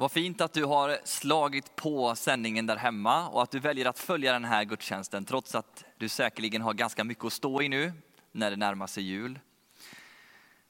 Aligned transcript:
Vad 0.00 0.12
fint 0.12 0.40
att 0.40 0.52
du 0.52 0.64
har 0.64 0.98
slagit 1.04 1.76
på 1.76 2.14
sändningen 2.14 2.66
där 2.66 2.76
hemma 2.76 3.28
och 3.28 3.42
att 3.42 3.50
du 3.50 3.58
väljer 3.58 3.86
att 3.86 3.98
följa 3.98 4.32
den 4.32 4.44
här 4.44 4.64
gudstjänsten 4.64 5.24
trots 5.24 5.54
att 5.54 5.84
du 5.96 6.08
säkerligen 6.08 6.62
har 6.62 6.74
ganska 6.74 7.04
mycket 7.04 7.24
att 7.24 7.32
stå 7.32 7.62
i 7.62 7.68
nu 7.68 7.92
när 8.32 8.50
det 8.50 8.56
närmar 8.56 8.86
sig 8.86 9.02
jul. 9.02 9.38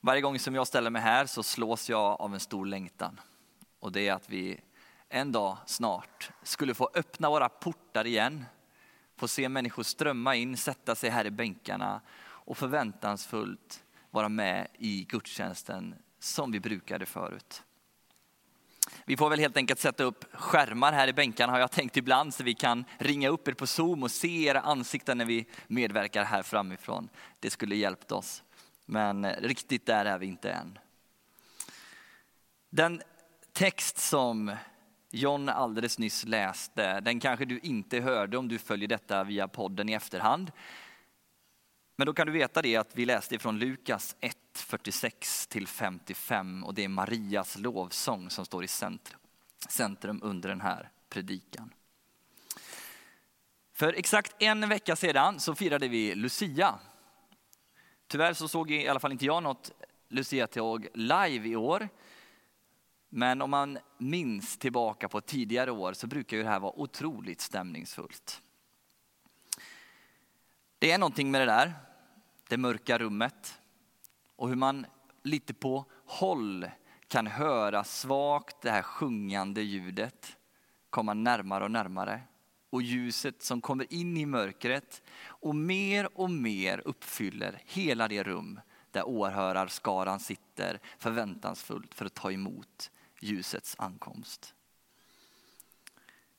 Varje 0.01 0.21
gång 0.21 0.39
som 0.39 0.55
jag 0.55 0.67
ställer 0.67 0.91
mig 0.91 1.03
här 1.03 1.27
så 1.27 1.43
slås 1.43 1.89
jag 1.89 2.21
av 2.21 2.35
en 2.35 2.41
stor 2.41 2.67
längtan. 2.67 3.21
Och 3.81 3.93
det 3.93 4.09
är 4.09 4.13
att 4.13 4.31
vi 4.31 4.61
en 5.09 5.33
dag 5.33 5.57
snart 5.67 6.31
skulle 6.43 6.75
få 6.75 6.91
öppna 6.95 7.31
våra 7.31 7.49
portar 7.49 8.07
igen, 8.07 8.45
få 9.17 9.29
se 9.29 9.49
människor 9.49 9.83
strömma 9.83 10.35
in, 10.35 10.57
sätta 10.57 10.95
sig 10.95 11.11
här 11.11 11.25
i 11.25 11.31
bänkarna 11.31 12.01
och 12.21 12.59
förväntansfullt 12.59 13.85
vara 14.11 14.29
med 14.29 14.69
i 14.79 15.05
gudstjänsten 15.05 15.95
som 16.19 16.53
vi 16.53 16.61
brukade 16.61 17.07
förut. 17.07 17.63
Vi 19.09 19.17
får 19.17 19.31
väl 19.31 19.39
helt 19.39 19.57
enkelt 19.57 19.81
sätta 19.81 20.05
upp 20.05 20.25
skärmar 20.33 20.93
här 20.93 21.09
i 21.09 21.13
bänkarna 21.13 21.53
har 21.53 21.61
jag 21.61 21.71
tänkt 21.71 21.97
ibland 21.97 22.35
så 22.35 22.45
vi 22.45 22.55
kan 22.55 22.85
ringa 22.99 23.29
upp 23.29 23.49
er 23.49 23.53
på 23.53 23.67
Zoom 23.67 24.03
och 24.03 24.11
se 24.11 24.45
era 24.45 24.61
ansikten 24.61 25.19
när 25.19 25.25
vi 25.25 25.47
medverkar 25.67 26.25
här 26.25 26.43
framifrån. 26.43 27.09
Det 27.41 27.51
skulle 27.51 27.77
hjälpt 27.77 28.13
oss. 28.13 28.43
Men 28.87 29.31
riktigt 29.33 29.87
där 29.87 30.05
är 30.05 30.19
vi 30.19 30.27
inte 30.27 30.51
än. 30.51 30.79
Den 32.71 33.03
text 33.53 33.99
som 33.99 34.57
John 35.11 35.49
alldeles 35.49 35.99
nyss 35.99 36.25
läste, 36.25 37.01
den 37.01 37.21
kanske 37.21 37.45
du 37.45 37.59
inte 37.59 38.01
hörde 38.01 38.39
om 38.39 38.49
du 38.49 38.59
följer 38.59 38.89
detta 38.89 39.25
via 39.25 39.49
podden 39.49 39.89
i 39.89 39.93
efterhand. 39.93 40.53
Men 41.97 42.07
då 42.07 42.13
kan 42.13 42.27
du 42.27 42.33
veta 42.33 42.63
det 42.63 42.77
att 42.77 42.91
vi 42.95 43.05
läste 43.05 43.39
från 43.39 43.59
Lukas 43.59 44.17
1, 44.21 44.37
46 44.61 45.47
till 45.47 45.67
55 45.67 46.65
och 46.65 46.75
det 46.75 46.85
är 46.85 46.89
Marias 46.89 47.59
lovsång 47.59 48.31
som 48.31 48.47
står 48.47 48.65
i 48.65 48.69
centrum, 48.69 49.21
centrum 49.69 50.21
under 50.23 50.49
den 50.49 50.61
här 50.61 50.91
predikan. 51.09 51.73
För 53.73 53.93
exakt 53.93 54.43
en 54.43 54.69
vecka 54.69 54.97
sedan 54.97 55.41
så 55.41 55.55
firade 55.55 55.89
vi 55.89 56.15
Lucia. 56.15 56.79
Tyvärr 58.07 58.33
så 58.33 58.49
såg 58.49 58.71
i 58.71 58.89
alla 58.89 59.01
fall 59.01 59.13
inte 59.13 59.27
jag 59.27 59.43
något 59.43 59.71
Lucia-tåg 60.09 60.89
live 60.95 61.49
i 61.49 61.57
år. 61.57 61.89
Men 63.09 63.43
om 63.43 63.51
man 63.51 63.79
minns 63.99 64.59
tillbaka 64.59 65.09
på 65.09 65.21
tidigare 65.21 65.71
år 65.71 65.93
så 65.93 66.07
brukar 66.07 66.37
ju 66.37 66.43
det 66.43 66.49
här 66.49 66.61
vara 66.61 66.79
otroligt 66.79 67.41
stämningsfullt. 67.41 68.43
Det 70.79 70.91
är 70.91 70.99
någonting 70.99 71.31
med 71.31 71.41
det 71.41 71.47
där, 71.47 71.75
det 72.49 72.57
mörka 72.57 72.99
rummet 72.99 73.61
och 74.39 74.49
hur 74.49 74.57
man 74.57 74.87
lite 75.23 75.55
på 75.55 75.85
håll 76.05 76.71
kan 77.09 77.27
höra 77.27 77.85
svagt 77.85 78.61
det 78.61 78.71
här 78.71 78.83
sjungande 78.83 79.63
ljudet 79.63 80.37
komma 80.91 81.15
närmare 81.15 81.65
och 81.65 81.71
närmare. 81.71 82.21
Och 82.71 82.83
ljuset 82.83 83.43
som 83.43 83.61
kommer 83.61 83.93
in 83.93 84.17
i 84.17 84.27
mörkret 84.27 85.03
och 85.25 85.55
mer 85.55 86.19
och 86.19 86.31
mer 86.31 86.83
uppfyller 86.85 87.63
hela 87.65 88.09
det 88.09 88.23
rum 88.23 88.61
där 88.91 89.09
åhörarskaran 89.09 90.21
sitter 90.21 90.81
förväntansfullt 90.99 91.95
för 91.95 92.05
att 92.05 92.15
ta 92.15 92.33
emot 92.33 92.91
ljusets 93.21 93.77
ankomst. 93.79 94.55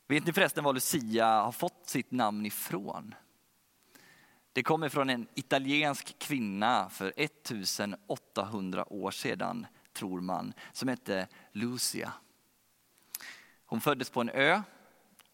Vet 0.08 0.26
ni 0.26 0.34
förresten 0.34 0.64
var 0.64 0.74
Lucia 0.74 1.28
har 1.28 1.52
fått 1.52 1.90
sitt 1.90 2.12
namn 2.12 2.46
ifrån? 2.46 3.16
Det 4.60 4.64
kommer 4.64 4.90
från 4.90 5.10
en 5.10 5.28
italiensk 5.36 6.20
kvinna 6.20 6.90
för 6.90 7.14
1800 7.16 8.94
år 8.94 9.12
sedan, 9.12 9.68
tror 9.94 10.22
man, 10.22 10.54
som 10.72 10.90
hette 10.90 11.28
Lucia. 11.52 12.14
Hon 13.66 13.82
föddes 13.82 14.10
på 14.10 14.22
en 14.22 14.30
ö 14.30 14.62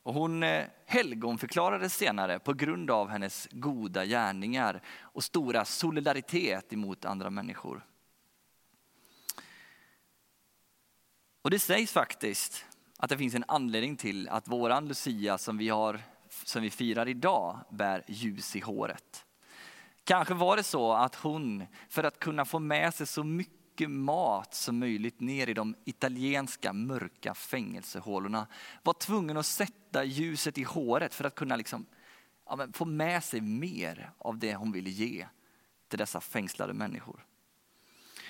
och 0.04 0.14
hon 0.14 0.44
eh, 0.44 0.66
helgonförklarades 0.86 1.98
senare 1.98 2.40
på 2.40 2.54
grund 2.54 2.92
av 2.92 3.10
hennes 3.10 3.48
goda 3.52 4.06
gärningar 4.06 4.82
och 5.00 5.24
stora 5.24 5.66
solidaritet 5.66 6.74
emot 6.74 7.06
andra 7.06 7.30
människor. 7.30 7.86
Och 11.42 11.52
det 11.52 11.60
sägs 11.60 11.92
faktiskt 11.92 12.66
att 12.98 13.10
det 13.10 13.18
finns 13.18 13.36
en 13.36 13.46
anledning 13.48 13.98
till 13.98 14.30
att 14.30 14.48
våran 14.48 14.88
Lucia 14.88 15.38
som 15.38 15.58
vi, 15.58 15.70
har, 15.70 16.02
som 16.30 16.62
vi 16.62 16.70
firar 16.70 17.08
idag 17.08 17.60
bär 17.70 18.04
ljus 18.08 18.56
i 18.56 18.60
håret. 18.60 19.25
Kanske 20.06 20.34
var 20.34 20.58
det 20.58 20.64
så 20.64 20.94
att 20.94 21.16
hon, 21.16 21.66
för 21.90 22.04
att 22.04 22.20
kunna 22.20 22.46
få 22.46 22.60
med 22.60 22.94
sig 22.94 23.08
så 23.08 23.24
mycket 23.24 23.90
mat 23.90 24.54
som 24.54 24.80
möjligt 24.80 25.20
ner 25.20 25.50
i 25.50 25.54
de 25.54 25.76
italienska 25.86 26.74
mörka 26.74 27.34
fängelsehålorna, 27.34 28.48
var 28.84 28.94
tvungen 28.94 29.38
att 29.38 29.46
sätta 29.46 30.04
ljuset 30.04 30.58
i 30.58 30.64
håret 30.64 31.14
för 31.14 31.24
att 31.24 31.36
kunna 31.36 31.56
liksom, 31.56 31.86
ja, 32.46 32.68
få 32.74 32.86
med 32.86 33.24
sig 33.24 33.42
mer 33.42 34.12
av 34.18 34.38
det 34.38 34.56
hon 34.56 34.72
ville 34.72 34.90
ge 34.90 35.28
till 35.88 36.00
dessa 36.00 36.22
fängslade 36.22 36.74
människor. 36.74 37.26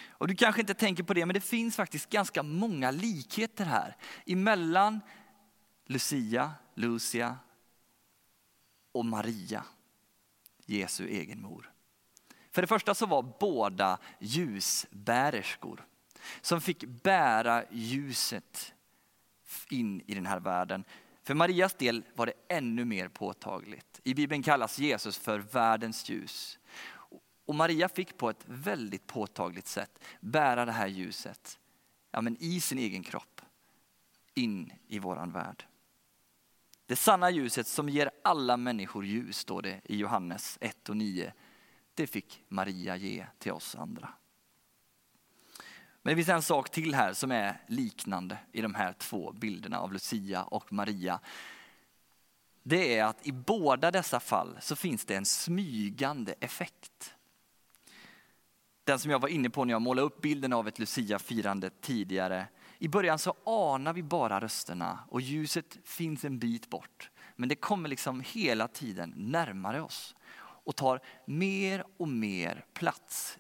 Och 0.08 0.28
du 0.28 0.36
kanske 0.36 0.62
inte 0.62 0.74
tänker 0.74 1.04
på 1.04 1.14
det, 1.14 1.26
men 1.26 1.34
det 1.34 1.42
finns 1.42 1.76
faktiskt 1.76 2.10
ganska 2.10 2.44
många 2.44 2.92
likheter 2.92 3.66
här 3.66 3.98
emellan 4.26 5.02
Lucia, 5.86 6.52
Lucia 6.76 7.36
och 8.92 9.06
Maria, 9.06 9.64
Jesu 10.66 11.08
egen 11.08 11.42
mor. 11.42 11.72
För 12.52 12.62
det 12.62 12.68
första 12.68 12.96
så 12.96 13.06
var 13.06 13.34
båda 13.40 13.98
ljusbärerskor 14.20 15.86
som 16.42 16.62
fick 16.62 16.84
bära 16.84 17.64
ljuset 17.72 18.74
in 19.70 20.02
i 20.06 20.14
den 20.14 20.26
här 20.26 20.40
världen. 20.40 20.84
För 21.24 21.34
Marias 21.34 21.74
del 21.74 22.04
var 22.16 22.26
det 22.26 22.34
ännu 22.48 22.86
mer 22.86 23.08
påtagligt. 23.08 24.00
I 24.04 24.14
Bibeln 24.14 24.44
kallas 24.44 24.80
Jesus 24.80 25.18
för 25.18 25.40
världens 25.40 26.10
ljus. 26.10 26.60
Och 27.46 27.56
Maria 27.56 27.90
fick 27.90 28.18
på 28.18 28.30
ett 28.30 28.44
väldigt 28.46 29.08
påtagligt 29.08 29.68
sätt 29.68 30.00
bära 30.20 30.66
det 30.66 30.72
här 30.72 30.88
ljuset 30.88 31.60
ja, 32.12 32.22
men 32.22 32.38
i 32.40 32.60
sin 32.60 32.78
egen 32.78 33.04
kropp 33.04 33.42
in 34.34 34.74
i 34.88 35.00
våran 35.00 35.32
värld. 35.32 35.66
Det 36.86 36.96
sanna 36.96 37.30
ljuset 37.30 37.68
som 37.68 37.90
ger 37.90 38.12
alla 38.24 38.58
människor 38.58 39.06
ljus, 39.06 39.38
står 39.38 39.62
det 39.62 39.82
i 39.84 39.96
Johannes 39.98 40.58
1 40.62 40.90
och 40.90 40.98
9. 40.98 41.34
Det 41.94 42.08
fick 42.08 42.44
Maria 42.48 42.96
ge 42.96 43.26
till 43.40 43.52
oss 43.52 43.76
andra. 43.76 44.10
Men 46.02 46.12
det 46.12 46.16
finns 46.16 46.30
en 46.30 46.42
sak 46.42 46.70
till 46.70 46.96
här 46.96 47.14
som 47.14 47.32
är 47.32 47.62
liknande 47.68 48.38
i 48.52 48.62
de 48.62 48.76
här 48.76 48.94
två 48.94 49.32
bilderna 49.32 49.80
av 49.80 49.94
Lucia 49.94 50.44
och 50.44 50.74
Maria. 50.74 51.20
Det 52.64 52.98
är 52.98 53.06
att 53.06 53.28
i 53.28 53.32
båda 53.32 53.92
dessa 53.92 54.20
fall 54.20 54.58
så 54.62 54.76
finns 54.76 55.06
det 55.06 55.16
en 55.16 55.26
smygande 55.26 56.36
effekt 56.40 57.16
den 58.86 59.00
som 59.00 59.12
jag 59.12 59.20
var 59.20 59.30
inne 59.30 59.50
på 59.50 59.66
när 59.66 59.74
jag 59.74 59.82
målade 59.82 60.06
upp 60.06 60.22
bilden 60.22 60.54
av 60.54 60.68
ett 60.68 60.80
Lucia-firande 60.80 61.70
tidigare. 61.82 62.48
I 62.78 62.88
början 62.88 63.20
så 63.20 63.36
anar 63.46 63.94
vi 63.94 64.04
bara 64.04 64.40
rösterna 64.40 65.00
och 65.10 65.22
ljuset 65.22 65.78
finns 65.84 66.26
en 66.26 66.40
bit 66.40 66.70
bort. 66.70 67.12
Men 67.36 67.50
det 67.50 67.56
kommer 67.56 67.90
liksom 67.90 68.24
hela 68.26 68.68
tiden 68.68 69.14
närmare 69.16 69.82
oss 69.82 70.16
och 70.38 70.76
tar 70.76 71.00
mer 71.26 71.84
och 71.98 72.08
mer 72.08 72.66
plats 72.74 73.38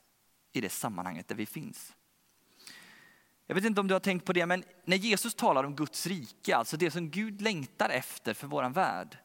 i 0.53 0.62
det 0.62 0.69
sammanhanget 0.69 1.28
där 1.28 1.35
vi 1.35 1.46
finns. 1.46 1.96
Jag 3.47 3.56
vet 3.56 3.66
inte 3.66 3.81
om 3.81 3.88
du 3.88 3.94
har 3.94 4.00
tänkt 4.00 4.25
på 4.25 4.34
det, 4.34 4.46
men 4.46 4.63
när 4.85 4.97
Jesus 4.97 5.35
talar 5.35 5.63
om 5.63 5.75
Guds 5.75 6.07
rike, 6.07 6.56
alltså 6.56 6.78
det 6.78 6.91
som 6.91 7.09
Gud 7.09 7.41
längtar 7.41 7.90
efter 7.90 8.34
för 8.34 8.47
våran 8.47 8.73
värld, 8.73 9.17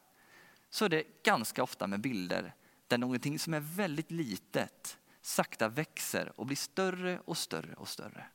så 0.69 0.85
är 0.85 0.89
det 0.89 1.23
ganska 1.23 1.63
ofta 1.63 1.87
med 1.87 2.01
bilder 2.01 2.53
där 2.87 2.97
någonting 2.97 3.39
som 3.39 3.53
är 3.53 3.59
väldigt 3.59 4.11
litet 4.11 4.97
sakta 5.21 5.69
växer 5.69 6.31
och 6.35 6.45
blir 6.45 6.57
större 6.57 7.19
och 7.25 7.37
större 7.37 7.73
och 7.73 7.87
större. 7.87 8.25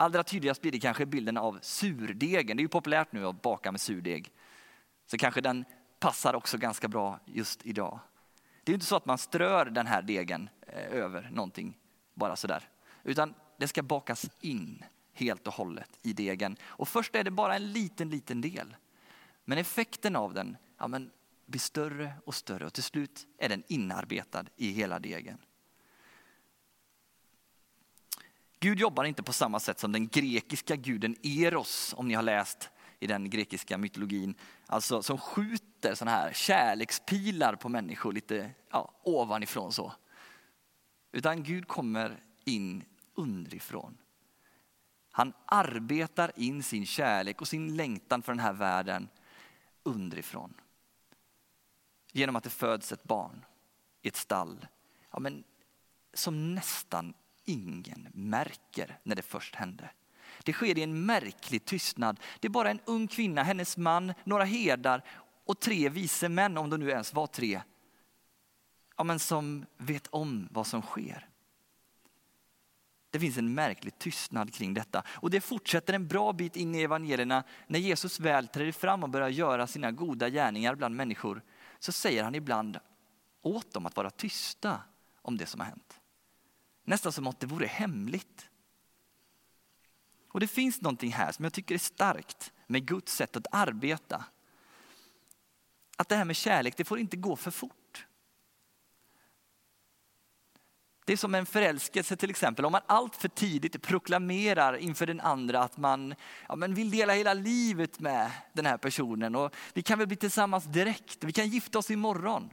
Allra 0.00 0.22
tydligast 0.22 0.62
blir 0.62 0.72
det 0.72 0.80
kanske 0.80 1.06
bilden 1.06 1.36
av 1.36 1.58
surdegen. 1.62 2.56
Det 2.56 2.60
är 2.60 2.64
ju 2.64 2.68
populärt 2.68 3.12
nu 3.12 3.26
att 3.26 3.42
baka 3.42 3.72
med 3.72 3.80
surdeg. 3.80 4.32
Så 5.06 5.18
kanske 5.18 5.40
den 5.40 5.64
passar 5.98 6.34
också 6.34 6.58
ganska 6.58 6.88
bra 6.88 7.20
just 7.24 7.66
idag. 7.66 8.00
Det 8.64 8.72
är 8.72 8.74
inte 8.74 8.86
så 8.86 8.96
att 8.96 9.06
man 9.06 9.18
strör 9.18 9.66
den 9.66 9.86
här 9.86 10.02
degen 10.02 10.48
eh, 10.66 10.92
över 10.92 11.30
någonting 11.32 11.78
bara 12.14 12.36
sådär. 12.36 12.68
Utan 13.02 13.34
det 13.56 13.68
ska 13.68 13.82
bakas 13.82 14.30
in 14.40 14.84
helt 15.12 15.46
och 15.46 15.54
hållet 15.54 15.90
i 16.02 16.12
degen. 16.12 16.56
Och 16.62 16.88
först 16.88 17.14
är 17.14 17.24
det 17.24 17.30
bara 17.30 17.56
en 17.56 17.72
liten, 17.72 18.10
liten 18.10 18.40
del. 18.40 18.76
Men 19.44 19.58
effekten 19.58 20.16
av 20.16 20.34
den 20.34 20.56
ja, 20.78 20.88
men, 20.88 21.10
blir 21.46 21.60
större 21.60 22.12
och 22.24 22.34
större 22.34 22.66
och 22.66 22.72
till 22.72 22.82
slut 22.82 23.26
är 23.38 23.48
den 23.48 23.62
inarbetad 23.68 24.44
i 24.56 24.70
hela 24.70 24.98
degen. 24.98 25.38
Gud 28.60 28.80
jobbar 28.80 29.04
inte 29.04 29.22
på 29.22 29.32
samma 29.32 29.60
sätt 29.60 29.78
som 29.78 29.92
den 29.92 30.08
grekiska 30.08 30.76
guden 30.76 31.16
Eros, 31.22 31.94
om 31.96 32.08
ni 32.08 32.14
har 32.14 32.22
läst 32.22 32.70
i 32.98 33.06
den 33.06 33.30
grekiska 33.30 33.78
mytologin. 33.78 34.34
Alltså 34.66 35.02
som 35.02 35.18
skjuter 35.18 35.94
sådana 35.94 36.16
här 36.16 36.32
kärlekspilar 36.32 37.54
på 37.56 37.68
människor 37.68 38.12
lite 38.12 38.50
ja, 38.70 38.94
ovanifrån 39.02 39.72
så. 39.72 39.92
Utan 41.12 41.42
Gud 41.42 41.68
kommer 41.68 42.22
in 42.44 42.84
underifrån. 43.14 43.98
Han 45.10 45.32
arbetar 45.46 46.32
in 46.36 46.62
sin 46.62 46.86
kärlek 46.86 47.40
och 47.40 47.48
sin 47.48 47.76
längtan 47.76 48.22
för 48.22 48.32
den 48.32 48.40
här 48.40 48.52
världen 48.52 49.08
underifrån. 49.82 50.54
Genom 52.12 52.36
att 52.36 52.44
det 52.44 52.50
föds 52.50 52.92
ett 52.92 53.04
barn 53.04 53.44
i 54.02 54.08
ett 54.08 54.16
stall. 54.16 54.66
Ja, 55.10 55.20
men, 55.20 55.44
som 56.14 56.54
nästan 56.54 57.14
ingen 57.50 58.08
märker 58.12 58.98
när 59.02 59.16
det 59.16 59.22
först 59.22 59.54
hände. 59.54 59.90
Det 60.44 60.52
sker 60.52 60.78
i 60.78 60.82
en 60.82 61.06
märklig 61.06 61.64
tystnad. 61.64 62.20
Det 62.40 62.48
är 62.48 62.50
bara 62.50 62.70
en 62.70 62.80
ung 62.84 63.08
kvinna, 63.08 63.42
hennes 63.42 63.76
man, 63.76 64.14
några 64.24 64.44
herdar 64.44 65.04
och 65.44 65.60
tre 65.60 65.88
vise 65.88 66.28
män, 66.28 66.58
om 66.58 66.70
de 66.70 66.80
nu 66.80 66.90
ens 66.90 67.14
var 67.14 67.26
tre, 67.26 67.62
ja, 68.96 69.04
men 69.04 69.18
som 69.18 69.66
vet 69.76 70.06
om 70.06 70.48
vad 70.50 70.66
som 70.66 70.82
sker. 70.82 71.26
Det 73.10 73.20
finns 73.20 73.38
en 73.38 73.54
märklig 73.54 73.98
tystnad 73.98 74.54
kring 74.54 74.74
detta. 74.74 75.02
Och 75.08 75.30
det 75.30 75.40
fortsätter 75.40 75.94
en 75.94 76.08
bra 76.08 76.32
bit 76.32 76.56
in 76.56 76.74
i 76.74 76.82
evangelierna. 76.82 77.44
När 77.66 77.78
Jesus 77.78 78.20
väl 78.20 78.48
träder 78.48 78.72
fram 78.72 79.02
och 79.02 79.10
börjar 79.10 79.28
göra 79.28 79.66
sina 79.66 79.90
goda 79.90 80.28
gärningar 80.28 80.74
bland 80.74 80.96
människor, 80.96 81.42
så 81.78 81.92
säger 81.92 82.24
han 82.24 82.34
ibland 82.34 82.78
åt 83.42 83.72
dem 83.72 83.86
att 83.86 83.96
vara 83.96 84.10
tysta 84.10 84.80
om 85.22 85.36
det 85.36 85.46
som 85.46 85.60
har 85.60 85.66
hänt. 85.66 86.00
Nästan 86.90 87.12
som 87.12 87.26
att 87.26 87.40
det 87.40 87.46
vore 87.46 87.66
hemligt. 87.66 88.48
Och 90.28 90.40
det 90.40 90.46
finns 90.46 90.80
någonting 90.80 91.12
här 91.12 91.32
som 91.32 91.44
jag 91.44 91.52
tycker 91.52 91.74
är 91.74 91.78
starkt 91.78 92.52
med 92.66 92.86
Guds 92.86 93.14
sätt 93.14 93.36
att 93.36 93.46
arbeta. 93.52 94.24
Att 95.96 96.08
det 96.08 96.16
här 96.16 96.24
med 96.24 96.36
kärlek, 96.36 96.76
det 96.76 96.84
får 96.84 96.98
inte 96.98 97.16
gå 97.16 97.36
för 97.36 97.50
fort. 97.50 98.06
Det 101.04 101.12
är 101.12 101.16
som 101.16 101.34
en 101.34 101.46
förälskelse 101.46 102.16
till 102.16 102.30
exempel. 102.30 102.64
Om 102.64 102.72
man 102.72 102.82
allt 102.86 103.16
för 103.16 103.28
tidigt 103.28 103.82
proklamerar 103.82 104.76
inför 104.76 105.06
den 105.06 105.20
andra 105.20 105.62
att 105.62 105.76
man 105.76 106.14
ja, 106.48 106.56
men 106.56 106.74
vill 106.74 106.90
dela 106.90 107.12
hela 107.12 107.34
livet 107.34 108.00
med 108.00 108.30
den 108.52 108.66
här 108.66 108.76
personen 108.76 109.34
och 109.34 109.54
vi 109.72 109.82
kan 109.82 109.98
väl 109.98 110.08
bli 110.08 110.16
tillsammans 110.16 110.64
direkt, 110.64 111.24
vi 111.24 111.32
kan 111.32 111.48
gifta 111.48 111.78
oss 111.78 111.90
imorgon. 111.90 112.50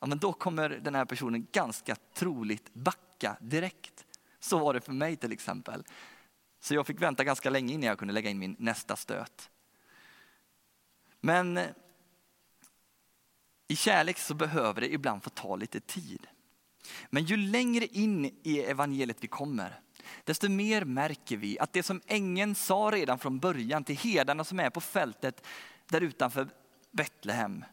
Ja, 0.00 0.06
men 0.06 0.18
då 0.18 0.32
kommer 0.32 0.68
den 0.68 0.94
här 0.94 1.04
personen 1.04 1.46
ganska 1.52 1.96
troligt 2.14 2.74
backa 2.74 3.05
direkt. 3.40 4.06
Så 4.40 4.58
var 4.58 4.74
det 4.74 4.80
för 4.80 4.92
mig 4.92 5.16
till 5.16 5.32
exempel. 5.32 5.84
Så 6.60 6.74
jag 6.74 6.86
fick 6.86 7.02
vänta 7.02 7.24
ganska 7.24 7.50
länge 7.50 7.74
innan 7.74 7.88
jag 7.88 7.98
kunde 7.98 8.14
lägga 8.14 8.30
in 8.30 8.38
min 8.38 8.56
nästa 8.58 8.96
stöt. 8.96 9.50
Men 11.20 11.56
eh, 11.56 11.66
i 13.68 13.76
kärlek 13.76 14.18
så 14.18 14.34
behöver 14.34 14.80
det 14.80 14.92
ibland 14.92 15.22
få 15.22 15.30
ta 15.30 15.56
lite 15.56 15.80
tid. 15.80 16.26
Men 17.10 17.24
ju 17.24 17.36
längre 17.36 17.86
in 17.86 18.24
i 18.42 18.60
evangeliet 18.60 19.24
vi 19.24 19.28
kommer, 19.28 19.80
desto 20.24 20.48
mer 20.48 20.84
märker 20.84 21.36
vi 21.36 21.58
att 21.58 21.72
det 21.72 21.82
som 21.82 22.00
ängeln 22.06 22.54
sa 22.54 22.90
redan 22.92 23.18
från 23.18 23.38
början 23.38 23.84
till 23.84 23.96
herdarna 23.96 24.44
som 24.44 24.60
är 24.60 24.70
på 24.70 24.80
fältet 24.80 25.46
där 25.88 26.00
utanför 26.00 26.48
Betlehem, 26.90 27.64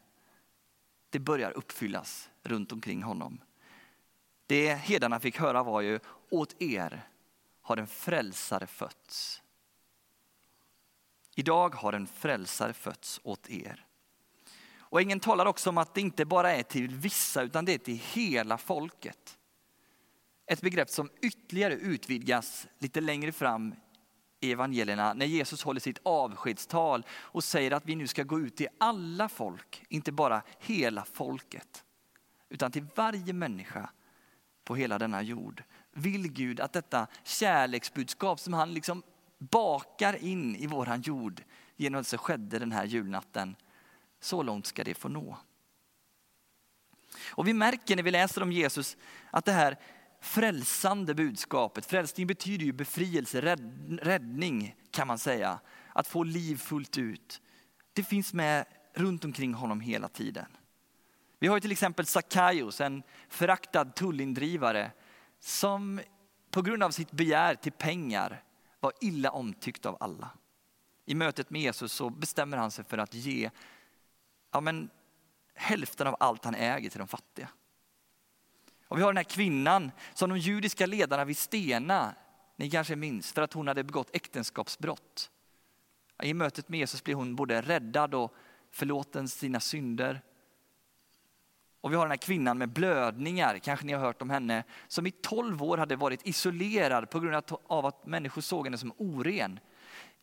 det 1.10 1.20
börjar 1.20 1.52
uppfyllas 1.52 2.30
runt 2.44 2.72
omkring 2.72 3.04
honom. 3.04 3.40
Det 4.54 4.74
herdarna 4.74 5.20
fick 5.20 5.40
höra 5.40 5.64
var 5.64 5.82
ju, 5.82 6.00
åt 6.30 6.62
er 6.62 7.08
har 7.62 7.78
en 7.78 7.88
frälsare 7.88 8.68
fötts. 8.68 9.42
Idag 11.36 11.76
har 11.76 11.94
en 11.94 12.08
frälsare 12.08 12.74
fötts 12.74 13.20
åt 13.24 13.50
er. 13.50 13.86
Och 14.78 15.02
ängeln 15.02 15.20
talar 15.20 15.46
också 15.46 15.70
om 15.70 15.78
att 15.78 15.94
det 15.94 16.02
inte 16.02 16.26
bara 16.26 16.52
är 16.52 16.64
till 16.64 16.88
vissa 16.90 17.42
utan 17.42 17.66
det 17.66 17.74
är 17.74 17.78
till 17.78 18.02
hela 18.14 18.58
folket. 18.58 19.38
Ett 20.46 20.62
begrepp 20.62 20.90
som 20.90 21.10
ytterligare 21.22 21.74
utvidgas 21.74 22.68
lite 22.80 23.02
längre 23.02 23.32
fram 23.32 23.76
i 24.40 24.52
evangelierna 24.52 25.14
när 25.14 25.26
Jesus 25.26 25.64
håller 25.64 25.80
sitt 25.80 26.00
avskedstal 26.04 27.06
och 27.12 27.44
säger 27.44 27.72
att 27.72 27.86
vi 27.86 27.96
nu 27.96 28.08
ska 28.08 28.24
gå 28.24 28.40
ut 28.40 28.56
till 28.56 28.68
alla 28.78 29.30
folk, 29.30 29.86
inte 29.90 30.12
bara 30.12 30.42
hela 30.60 31.06
folket, 31.06 31.84
utan 32.50 32.72
till 32.72 32.86
varje 32.96 33.34
människa 33.34 33.90
på 34.64 34.76
hela 34.76 35.00
denna 35.00 35.22
jord. 35.22 35.64
Vill 35.92 36.32
Gud 36.32 36.60
att 36.60 36.74
detta 36.74 37.08
kärleksbudskap 37.24 38.40
som 38.40 38.54
han 38.54 38.74
liksom 38.74 39.04
bakar 39.38 40.24
in 40.24 40.56
i 40.56 40.68
våran 40.68 41.02
jord 41.02 41.44
genom 41.76 42.02
att 42.02 42.12
det 42.12 42.18
skedde 42.18 42.60
den 42.60 42.72
här 42.72 42.86
julnatten, 42.86 43.56
så 44.20 44.44
långt 44.44 44.66
ska 44.66 44.84
det 44.84 44.96
få 44.96 45.10
nå. 45.10 45.38
Och 47.30 47.48
vi 47.48 47.54
märker 47.54 47.96
när 47.96 48.04
vi 48.04 48.12
läser 48.12 48.44
om 48.44 48.52
Jesus 48.52 48.98
att 49.32 49.46
det 49.46 49.52
här 49.52 49.78
frälsande 50.22 51.16
budskapet, 51.16 51.86
frälsning 51.86 52.28
betyder 52.28 52.66
ju 52.66 52.72
befrielse, 52.72 53.56
räddning 54.02 54.76
kan 54.92 55.08
man 55.08 55.18
säga. 55.18 55.60
Att 55.96 56.08
få 56.08 56.24
liv 56.24 56.58
fullt 56.58 56.98
ut. 56.98 57.42
Det 57.94 58.04
finns 58.04 58.34
med 58.34 58.66
runt 58.94 59.26
omkring 59.26 59.54
honom 59.54 59.82
hela 59.82 60.08
tiden. 60.08 60.46
Vi 61.44 61.50
har 61.50 61.60
till 61.60 61.72
exempel 61.72 62.06
Sackaios, 62.06 62.82
en 62.82 63.04
föraktad 63.30 63.86
tullindrivare 63.86 64.92
som 65.40 66.02
på 66.52 66.62
grund 66.62 66.84
av 66.84 66.92
sitt 66.92 67.12
begär 67.12 67.56
till 67.56 67.72
pengar 67.72 68.44
var 68.80 68.94
illa 69.02 69.32
omtyckt 69.32 69.86
av 69.86 69.98
alla. 70.00 70.30
I 71.06 71.16
mötet 71.16 71.50
med 71.50 71.62
Jesus 71.62 71.94
så 71.94 72.10
bestämmer 72.10 72.58
han 72.58 72.72
sig 72.72 72.86
för 72.86 72.98
att 72.98 73.14
ge 73.14 73.50
ja, 74.52 74.62
men, 74.62 74.90
hälften 75.54 76.08
av 76.08 76.16
allt 76.20 76.46
han 76.46 76.56
äger 76.56 76.90
till 76.90 77.00
de 77.00 77.08
fattiga. 77.08 77.50
Och 78.88 78.98
vi 78.98 79.02
har 79.02 79.10
den 79.10 79.18
här 79.18 79.24
kvinnan 79.24 79.92
som 80.14 80.30
de 80.30 80.40
judiska 80.40 80.86
ledarna 80.86 81.26
vill 81.26 81.36
stena, 81.36 82.16
ni 82.56 82.70
kanske 82.70 82.96
minns, 82.96 83.32
för 83.32 83.42
att 83.42 83.54
hon 83.54 83.68
hade 83.68 83.84
begått 83.84 84.16
äktenskapsbrott. 84.16 85.32
I 86.24 86.34
mötet 86.34 86.70
med 86.70 86.80
Jesus 86.80 87.04
blir 87.04 87.16
hon 87.16 87.36
både 87.36 87.62
räddad 87.62 88.14
och 88.14 88.36
förlåten 88.72 89.30
sina 89.30 89.60
synder. 89.60 90.22
Och 91.84 91.92
vi 91.92 91.96
har 91.96 92.04
den 92.04 92.12
här 92.12 92.18
kvinnan 92.18 92.58
med 92.58 92.70
blödningar, 92.70 93.58
kanske 93.58 93.86
ni 93.86 93.94
har 93.94 94.00
hört 94.00 94.22
om 94.22 94.30
henne, 94.30 94.64
som 94.88 95.08
i 95.08 95.12
tolv 95.12 95.64
år 95.64 95.78
hade 95.78 95.96
varit 95.96 96.28
isolerad 96.28 97.10
på 97.10 97.20
grund 97.20 97.44
av 97.68 97.86
att 97.86 98.06
människor 98.06 98.42
såg 98.42 98.66
henne 98.66 98.78
som 98.78 98.94
oren. 98.98 99.60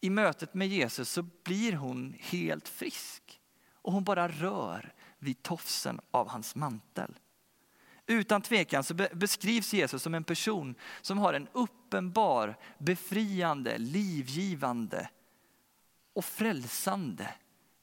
I 0.01 0.11
mötet 0.11 0.55
med 0.55 0.69
Jesus 0.69 1.11
så 1.11 1.23
blir 1.23 1.73
hon 1.73 2.15
helt 2.19 2.69
frisk 2.69 3.41
och 3.75 3.93
hon 3.93 4.05
bara 4.05 4.29
rör 4.29 4.93
vid 5.19 5.43
tofsen 5.43 6.01
av 6.11 6.29
hans 6.29 6.55
mantel. 6.55 7.15
Utan 8.07 8.43
tvekan 8.43 8.85
så 8.85 8.95
beskrivs 8.95 9.73
Jesus 9.73 10.03
som 10.03 10.15
en 10.15 10.25
person 10.25 10.75
som 11.01 11.19
har 11.19 11.35
en 11.35 11.49
uppenbar, 11.53 12.57
befriande, 12.79 13.79
livgivande 13.79 15.11
och 16.13 16.25
frälsande 16.25 17.35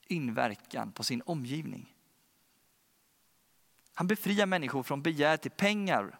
inverkan 0.08 0.92
på 0.92 1.04
sin 1.04 1.22
omgivning. 1.26 1.94
Han 3.98 4.08
befriar 4.08 4.46
människor 4.46 4.84
från 4.84 5.02
begär 5.02 5.38
till 5.38 5.52
pengar, 5.52 6.20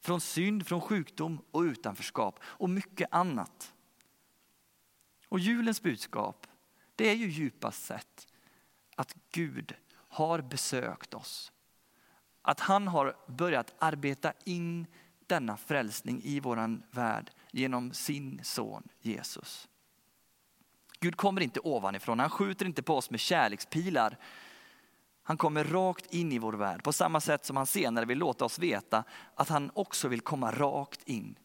från 0.00 0.20
synd, 0.20 0.66
från 0.66 0.80
sjukdom 0.80 1.40
och 1.50 1.60
utanförskap 1.60 2.40
och 2.42 2.70
mycket 2.70 3.08
annat. 3.14 3.72
Och 5.28 5.40
julens 5.40 5.82
budskap, 5.82 6.46
det 6.96 7.08
är 7.08 7.14
ju 7.14 7.30
djupast 7.30 7.84
sett 7.84 8.26
att 8.96 9.16
Gud 9.32 9.74
har 9.92 10.40
besökt 10.40 11.14
oss. 11.14 11.52
Att 12.42 12.60
han 12.60 12.88
har 12.88 13.16
börjat 13.26 13.74
arbeta 13.78 14.32
in 14.44 14.86
denna 15.26 15.56
frälsning 15.56 16.22
i 16.24 16.40
vår 16.40 16.80
värld 16.94 17.30
genom 17.50 17.92
sin 17.92 18.40
son 18.42 18.88
Jesus. 19.00 19.68
Gud 20.98 21.16
kommer 21.16 21.40
inte 21.40 21.60
ovanifrån, 21.60 22.18
han 22.18 22.30
skjuter 22.30 22.66
inte 22.66 22.82
på 22.82 22.96
oss 22.96 23.10
med 23.10 23.20
kärlekspilar. 23.20 24.18
Han 25.30 25.36
kommer 25.36 25.64
rakt 25.64 26.14
in 26.14 26.32
i 26.32 26.38
vår 26.38 26.52
värld 26.52 26.82
på 26.82 26.92
samma 26.92 27.20
sätt 27.20 27.44
som 27.44 27.56
han 27.56 27.66
senare 27.66 28.04
vill 28.04 28.18
låta 28.18 28.44
oss 28.44 28.58
veta 28.58 29.04
att 29.34 29.48
han 29.48 29.70
också 29.74 30.08
vill 30.08 30.20
komma 30.20 30.50
rakt 30.50 31.08
in 31.08 31.38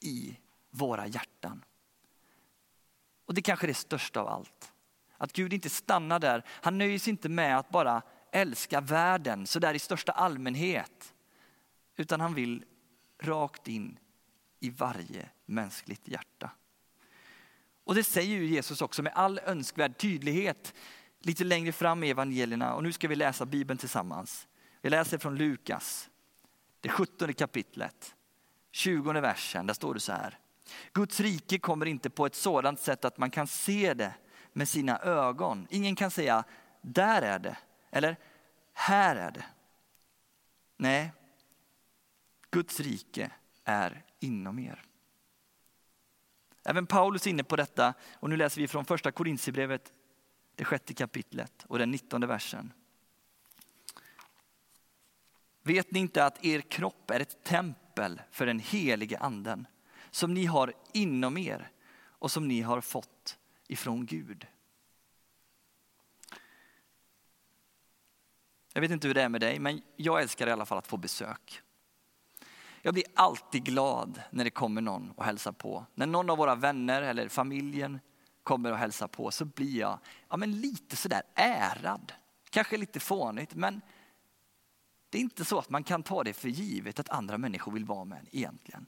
i 0.00 0.38
våra 0.70 1.06
hjärtan. 1.06 1.64
Och 3.26 3.34
det 3.34 3.42
kanske 3.42 3.66
är 3.66 3.68
det 3.68 3.74
största 3.74 4.20
av 4.20 4.28
allt. 4.28 4.72
Att 5.16 5.32
Gud 5.32 5.52
inte 5.52 5.70
stannar 5.70 6.18
där. 6.18 6.44
Han 6.48 6.78
nöjer 6.78 6.98
sig 6.98 7.10
inte 7.10 7.28
med 7.28 7.58
att 7.58 7.70
bara 7.70 8.02
älska 8.32 8.80
världen 8.80 9.46
så 9.46 9.58
där 9.58 9.74
i 9.74 9.78
största 9.78 10.12
allmänhet. 10.12 11.14
Utan 11.96 12.20
han 12.20 12.34
vill 12.34 12.64
rakt 13.22 13.68
in 13.68 13.98
i 14.60 14.70
varje 14.70 15.28
mänskligt 15.46 16.08
hjärta. 16.08 16.50
Och 17.84 17.94
det 17.94 18.04
säger 18.04 18.36
ju 18.36 18.46
Jesus 18.46 18.82
också 18.82 19.02
med 19.02 19.12
all 19.14 19.38
önskvärd 19.38 19.98
tydlighet 19.98 20.74
lite 21.22 21.44
längre 21.44 21.72
fram 21.72 22.04
i 22.04 22.10
evangelierna. 22.10 22.74
Och 22.74 22.82
nu 22.82 22.92
ska 22.92 23.08
vi 23.08 23.16
läsa 23.16 23.46
Bibeln 23.46 23.78
tillsammans. 23.78 24.48
Vi 24.82 24.90
läser 24.90 25.18
från 25.18 25.36
Lukas, 25.36 26.10
det 26.80 26.88
17 26.88 27.34
kapitlet, 27.34 28.14
20 28.72 29.12
versen. 29.12 29.66
Där 29.66 29.74
står 29.74 29.94
det 29.94 30.00
så 30.00 30.12
här. 30.12 30.38
Guds 30.92 31.20
rike 31.20 31.58
kommer 31.58 31.86
inte 31.86 32.10
på 32.10 32.26
ett 32.26 32.34
sådant 32.34 32.80
sätt 32.80 33.04
att 33.04 33.18
man 33.18 33.30
kan 33.30 33.46
se 33.46 33.94
det 33.94 34.14
med 34.52 34.68
sina 34.68 34.98
ögon. 34.98 35.66
Ingen 35.70 35.96
kan 35.96 36.10
säga, 36.10 36.44
där 36.82 37.22
är 37.22 37.38
det, 37.38 37.56
eller 37.90 38.16
här 38.72 39.16
är 39.16 39.30
det. 39.30 39.44
Nej, 40.76 41.12
Guds 42.50 42.80
rike 42.80 43.30
är 43.64 44.04
inom 44.20 44.58
er. 44.58 44.82
Även 46.64 46.86
Paulus 46.86 47.26
är 47.26 47.30
inne 47.30 47.44
på 47.44 47.56
detta 47.56 47.94
och 48.14 48.30
nu 48.30 48.36
läser 48.36 48.60
vi 48.60 48.68
från 48.68 48.84
första 48.84 49.12
Korintierbrevet, 49.12 49.92
det 50.54 50.64
sjätte 50.64 50.94
kapitlet 50.94 51.64
och 51.68 51.78
den 51.78 51.90
nittonde 51.90 52.26
versen. 52.26 52.72
Vet 55.62 55.90
ni 55.90 55.98
inte 55.98 56.24
att 56.24 56.44
er 56.44 56.60
kropp 56.60 57.10
är 57.10 57.20
ett 57.20 57.44
tempel 57.44 58.22
för 58.30 58.46
den 58.46 58.58
helige 58.58 59.18
anden 59.18 59.66
som 60.10 60.34
ni 60.34 60.44
har 60.44 60.72
inom 60.92 61.38
er 61.38 61.70
och 62.02 62.30
som 62.30 62.48
ni 62.48 62.60
har 62.60 62.80
fått 62.80 63.38
ifrån 63.68 64.06
Gud? 64.06 64.46
Jag 68.72 68.80
vet 68.80 68.90
inte 68.90 69.06
hur 69.06 69.14
det 69.14 69.22
är 69.22 69.28
med 69.28 69.40
dig, 69.40 69.58
men 69.58 69.82
jag 69.96 70.22
älskar 70.22 70.46
i 70.46 70.50
alla 70.50 70.66
fall 70.66 70.78
att 70.78 70.86
få 70.86 70.96
besök. 70.96 71.62
Jag 72.82 72.94
blir 72.94 73.04
alltid 73.14 73.64
glad 73.64 74.22
när 74.30 74.44
det 74.44 74.50
kommer 74.50 74.80
någon 74.80 75.10
och 75.10 75.24
hälsar 75.24 75.52
på. 75.52 75.86
När 75.94 76.06
någon 76.06 76.30
av 76.30 76.38
våra 76.38 76.54
vänner 76.54 77.02
eller 77.02 77.28
familjen 77.28 78.00
kommer 78.42 78.72
och 78.72 78.78
hälsar 78.78 79.08
på 79.08 79.30
så 79.30 79.44
blir 79.44 79.80
jag 79.80 79.98
ja, 80.28 80.36
men 80.36 80.60
lite 80.60 80.96
sådär 80.96 81.22
ärad. 81.34 82.12
Kanske 82.50 82.76
lite 82.76 83.00
fånigt, 83.00 83.54
men 83.54 83.80
det 85.10 85.18
är 85.18 85.22
inte 85.22 85.44
så 85.44 85.58
att 85.58 85.70
man 85.70 85.84
kan 85.84 86.02
ta 86.02 86.24
det 86.24 86.32
för 86.32 86.48
givet 86.48 87.00
att 87.00 87.08
andra 87.08 87.38
människor 87.38 87.72
vill 87.72 87.84
vara 87.84 88.04
med 88.04 88.18
en 88.18 88.26
egentligen. 88.30 88.86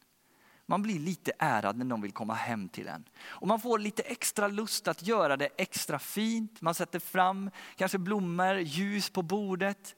Man 0.66 0.82
blir 0.82 0.98
lite 0.98 1.32
ärad 1.38 1.76
när 1.76 1.84
någon 1.84 2.00
vill 2.00 2.12
komma 2.12 2.34
hem 2.34 2.68
till 2.68 2.88
en. 2.88 3.08
Och 3.22 3.48
man 3.48 3.60
får 3.60 3.78
lite 3.78 4.02
extra 4.02 4.48
lust 4.48 4.88
att 4.88 5.02
göra 5.02 5.36
det 5.36 5.48
extra 5.56 5.98
fint. 5.98 6.60
Man 6.60 6.74
sätter 6.74 6.98
fram 6.98 7.50
kanske 7.76 7.98
blommor, 7.98 8.58
ljus 8.58 9.10
på 9.10 9.22
bordet. 9.22 9.96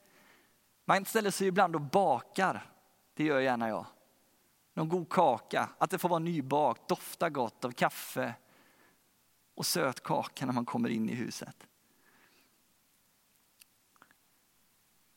Man 0.84 1.04
ställer 1.04 1.30
sig 1.30 1.46
ibland 1.46 1.75
och 1.75 1.80
bakar. 1.80 2.70
Det 3.14 3.25
gör 3.25 3.40
gärna 3.40 3.68
jag. 3.68 3.86
Någon 4.75 4.88
god 4.88 5.08
kaka, 5.08 5.68
att 5.78 5.90
det 5.90 5.98
får 5.98 6.08
vara 6.08 6.18
nybakt, 6.18 6.88
dofta 6.88 7.30
gott 7.30 7.64
av 7.64 7.70
kaffe 7.70 8.34
och 9.56 9.66
söt 9.66 10.02
kaka 10.02 10.46
när 10.46 10.52
man 10.52 10.64
kommer 10.64 10.88
in 10.88 11.10
i 11.10 11.14
huset. 11.14 11.66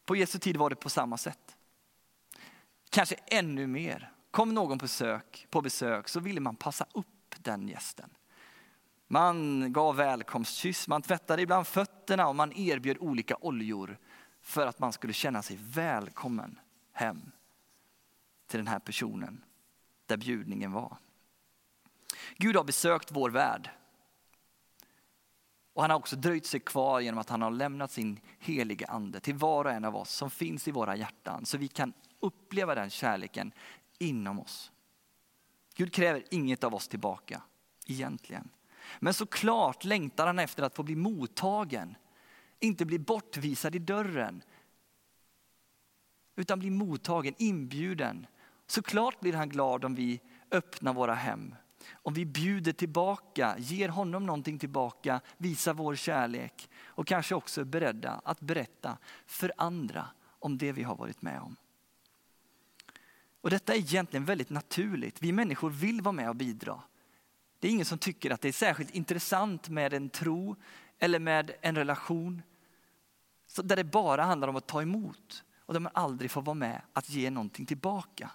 På 0.05 0.15
Jesu 0.15 0.39
tid 0.39 0.57
var 0.57 0.69
det 0.69 0.75
på 0.75 0.89
samma 0.89 1.17
sätt. 1.17 1.57
Kanske 2.89 3.15
ännu 3.15 3.67
mer. 3.67 4.11
Kom 4.31 4.53
någon 4.53 4.77
på 4.77 4.83
besök, 4.83 5.47
på 5.49 5.61
besök 5.61 6.07
så 6.07 6.19
ville 6.19 6.39
man 6.39 6.55
passa 6.55 6.85
upp 6.93 7.35
den 7.37 7.67
gästen. 7.67 8.09
Man 9.07 9.73
gav 9.73 9.95
välkomstkyss, 9.95 10.87
man 10.87 11.01
tvättade 11.01 11.41
ibland 11.41 11.67
fötterna 11.67 12.27
och 12.27 12.35
man 12.35 12.53
erbjöd 12.53 12.97
olika 12.99 13.35
oljor 13.41 13.97
för 14.41 14.67
att 14.67 14.79
man 14.79 14.93
skulle 14.93 15.13
känna 15.13 15.41
sig 15.41 15.59
välkommen 15.61 16.59
hem 16.91 17.31
till 18.47 18.59
den 18.59 18.67
här 18.67 18.79
personen 18.79 19.43
där 20.05 20.17
bjudningen 20.17 20.71
var. 20.71 20.97
Gud 22.37 22.55
har 22.55 22.63
besökt 22.63 23.11
vår 23.11 23.29
värld. 23.29 23.69
Och 25.73 25.81
han 25.81 25.91
har 25.91 25.97
också 25.97 26.15
dröjt 26.15 26.45
sig 26.45 26.59
kvar 26.59 26.99
genom 26.99 27.19
att 27.19 27.29
han 27.29 27.41
har 27.41 27.51
lämnat 27.51 27.91
sin 27.91 28.19
heliga 28.39 28.87
ande 28.87 29.19
till 29.19 29.35
var 29.35 29.65
och 29.65 29.71
en 29.71 29.85
av 29.85 29.95
oss 29.95 30.11
som 30.11 30.29
finns 30.29 30.67
i 30.67 30.71
våra 30.71 30.95
hjärtan 30.95 31.45
så 31.45 31.57
vi 31.57 31.67
kan 31.67 31.93
uppleva 32.19 32.75
den 32.75 32.89
kärleken 32.89 33.51
inom 33.97 34.39
oss. 34.39 34.71
Gud 35.75 35.93
kräver 35.93 36.23
inget 36.31 36.63
av 36.63 36.75
oss 36.75 36.87
tillbaka, 36.87 37.41
egentligen. 37.85 38.49
Men 38.99 39.13
såklart 39.13 39.83
längtar 39.83 40.27
han 40.27 40.39
efter 40.39 40.63
att 40.63 40.75
få 40.75 40.83
bli 40.83 40.95
mottagen. 40.95 41.95
Inte 42.59 42.85
bli 42.85 42.99
bortvisad 42.99 43.75
i 43.75 43.79
dörren. 43.79 44.43
Utan 46.35 46.59
bli 46.59 46.69
mottagen, 46.69 47.33
inbjuden. 47.37 48.27
Såklart 48.67 49.19
blir 49.19 49.33
han 49.33 49.49
glad 49.49 49.85
om 49.85 49.95
vi 49.95 50.21
öppnar 50.51 50.93
våra 50.93 51.13
hem. 51.13 51.55
Om 51.91 52.13
vi 52.13 52.25
bjuder 52.25 52.71
tillbaka, 52.71 53.55
ger 53.57 53.89
honom 53.89 54.25
någonting 54.25 54.59
tillbaka, 54.59 55.21
visar 55.37 55.73
vår 55.73 55.95
kärlek. 55.95 56.69
Och 56.85 57.07
kanske 57.07 57.35
också 57.35 57.61
är 57.61 57.65
beredda 57.65 58.21
att 58.23 58.39
berätta 58.39 58.97
för 59.25 59.51
andra 59.57 60.07
om 60.39 60.57
det 60.57 60.71
vi 60.71 60.83
har 60.83 60.95
varit 60.95 61.21
med 61.21 61.39
om. 61.39 61.55
Och 63.41 63.49
detta 63.49 63.73
är 63.73 63.77
egentligen 63.77 64.25
väldigt 64.25 64.49
naturligt. 64.49 65.21
Vi 65.21 65.31
människor 65.31 65.69
vill 65.69 66.01
vara 66.01 66.11
med 66.11 66.29
och 66.29 66.35
bidra. 66.35 66.81
Det 67.59 67.67
är 67.67 67.71
ingen 67.71 67.85
som 67.85 67.97
tycker 67.97 68.31
att 68.31 68.41
det 68.41 68.47
är 68.47 68.51
särskilt 68.51 68.95
intressant 68.95 69.69
med 69.69 69.93
en 69.93 70.09
tro 70.09 70.55
eller 70.99 71.19
med 71.19 71.51
en 71.61 71.75
relation 71.75 72.41
där 73.63 73.75
det 73.75 73.83
bara 73.83 74.23
handlar 74.23 74.47
om 74.47 74.55
att 74.55 74.67
ta 74.67 74.81
emot 74.81 75.43
och 75.59 75.73
där 75.73 75.79
man 75.79 75.91
aldrig 75.95 76.31
får 76.31 76.41
vara 76.41 76.53
med 76.53 76.81
att 76.93 77.09
ge 77.09 77.29
någonting 77.29 77.65
tillbaka. 77.65 78.31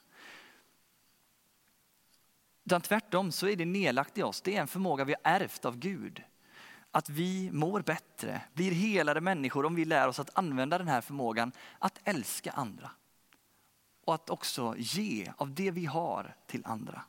Utan 2.65 2.81
tvärtom 2.81 3.33
så 3.33 3.49
är 3.49 3.57
det 3.57 3.65
nedlagt 3.65 4.19
i 4.19 4.23
oss. 4.23 4.41
Det 4.41 4.57
är 4.57 4.61
en 4.61 4.69
förmåga 4.69 5.05
vi 5.05 5.15
har 5.23 5.33
ärvt 5.33 5.65
av 5.65 5.77
Gud. 5.79 6.23
Att 6.91 7.09
vi 7.09 7.51
mår 7.53 7.81
bättre, 7.81 8.43
blir 8.53 8.71
helare 8.71 9.21
människor 9.21 9.67
om 9.67 9.75
vi 9.75 9.85
lär 9.85 10.09
oss 10.09 10.19
att 10.19 10.39
använda 10.39 10.79
den 10.79 10.89
här 10.89 11.01
förmågan 11.01 11.53
att 11.79 12.01
älska 12.05 12.53
andra 12.53 12.91
och 14.05 14.15
att 14.15 14.31
också 14.31 14.75
ge 14.79 15.33
av 15.37 15.55
det 15.55 15.71
vi 15.71 15.87
har 15.87 16.37
till 16.47 16.63
andra. 16.67 17.03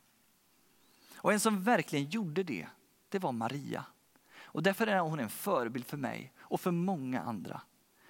Och 1.16 1.32
en 1.32 1.40
som 1.40 1.62
verkligen 1.62 2.10
gjorde 2.10 2.42
det, 2.42 2.66
det 3.08 3.18
var 3.18 3.32
Maria. 3.32 3.84
Och 4.42 4.62
därför 4.62 4.86
är 4.86 4.98
hon 4.98 5.20
en 5.20 5.28
förebild 5.28 5.86
för 5.86 5.96
mig 5.96 6.32
och 6.38 6.60
för 6.60 6.70
många 6.70 7.20
andra. 7.20 7.60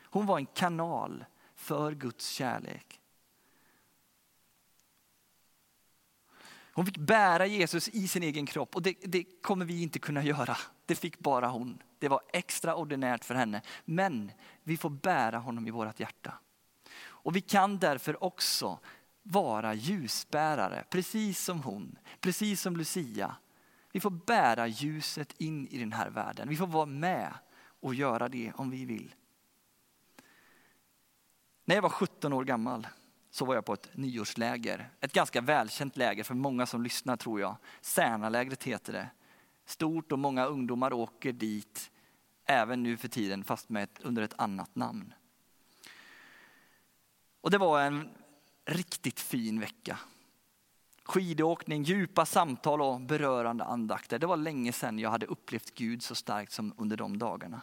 Hon 0.03 0.27
var 0.27 0.39
en 0.39 0.47
kanal 0.47 1.25
för 1.55 1.93
Guds 1.93 2.29
kärlek. 2.29 3.01
Hon 6.77 6.87
fick 6.87 6.99
bära 6.99 7.47
Jesus 7.47 7.89
i 7.89 8.09
sin 8.09 8.23
egen 8.23 8.47
kropp 8.47 8.75
och 8.75 8.83
det, 8.83 8.97
det, 9.03 9.25
kommer 9.43 9.65
vi 9.65 9.83
inte 9.83 9.99
kunna 9.99 10.23
göra. 10.23 10.57
Det 10.87 10.95
fick 10.95 11.19
bara 11.19 11.49
hon. 11.49 11.83
Det 11.99 12.09
var 12.09 12.21
extraordinärt 12.33 13.25
för 13.25 13.35
henne. 13.35 13.63
Men 13.85 14.33
vi 14.63 14.77
får 14.77 14.91
bära 14.91 15.39
honom 15.39 15.67
i 15.67 15.71
vårt 15.71 16.01
hjärta. 16.01 16.39
Och 16.99 17.37
vi 17.37 17.41
kan 17.41 17.79
därför 17.79 18.25
också 18.25 18.79
vara 19.23 19.75
ljusbärare, 19.75 20.85
precis 20.91 21.45
som 21.45 21.63
hon, 21.63 21.99
precis 22.21 22.61
som 22.61 22.77
Lucia. 22.77 23.37
Vi 23.93 24.01
får 24.01 24.11
bära 24.11 24.67
ljuset 24.67 25.35
in 25.39 25.67
i 25.67 25.79
den 25.79 25.93
här 25.93 26.11
världen. 26.11 26.49
Vi 26.49 26.57
får 26.57 26.67
vara 26.67 26.87
med 26.87 27.35
och 27.81 27.95
göra 27.95 28.29
det 28.29 28.53
om 28.57 28.71
vi 28.71 28.85
vill. 28.85 29.15
När 31.65 31.75
jag 31.75 31.83
var 31.83 31.91
17 31.91 32.33
år 32.33 32.45
gammal 32.45 32.87
så 33.37 33.45
var 33.45 33.55
jag 33.55 33.65
på 33.65 33.75
ett 33.75 33.91
nyårsläger. 33.93 34.91
Ett 35.01 35.13
ganska 35.13 35.41
välkänt 35.41 35.97
läger 35.97 36.25
för 36.25 36.35
många 36.35 36.67
som 36.67 36.83
lyssnar 36.83 37.17
tror 37.17 37.41
jag. 37.41 37.57
Särnalägret 37.81 38.65
heter 38.65 38.93
det. 38.93 39.09
Stort 39.67 40.13
och 40.13 40.19
många 40.19 40.47
ungdomar 40.47 40.93
åker 40.93 41.33
dit 41.33 41.91
även 42.45 42.83
nu 42.83 42.97
för 42.97 43.09
tiden 43.09 43.45
fast 43.45 43.69
med 43.69 43.83
ett, 43.83 43.99
under 44.03 44.23
ett 44.23 44.35
annat 44.39 44.77
namn. 44.77 45.15
Och 47.41 47.51
det 47.51 47.59
var 47.59 47.81
en 47.81 48.09
riktigt 48.65 49.21
fin 49.21 49.61
vecka. 49.61 49.99
Skidåkning, 51.05 51.83
djupa 51.83 52.27
samtal 52.27 52.83
och 52.83 53.01
berörande 53.01 53.65
andakter. 53.65 54.19
Det 54.19 54.27
var 54.27 54.37
länge 54.37 54.73
sedan 54.73 54.99
jag 54.99 55.11
hade 55.11 55.27
upplevt 55.27 55.75
Gud 55.75 56.03
så 56.03 56.15
starkt 56.15 56.53
som 56.53 56.75
under 56.77 56.97
de 56.97 57.19
dagarna. 57.19 57.63